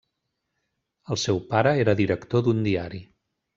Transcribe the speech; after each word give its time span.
El 1.15 1.19
seu 1.25 1.43
pare 1.53 1.75
era 1.83 1.97
director 2.01 2.47
d'un 2.49 2.67
diari. 2.71 3.07